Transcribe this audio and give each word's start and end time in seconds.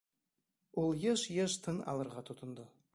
Ул 0.85 0.97
йыш-йыш 1.05 1.59
тын 1.69 1.81
алырға 1.95 2.29
тотондо. 2.33 2.71